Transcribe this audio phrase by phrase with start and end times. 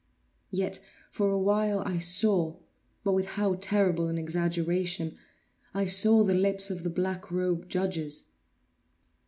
[0.49, 0.79] Yet,
[1.11, 5.15] for a while, I saw—but with how terrible an exaggeration!
[5.75, 8.31] I saw the lips of the black robed judges.